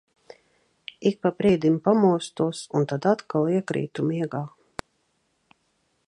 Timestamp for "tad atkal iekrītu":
2.93-4.07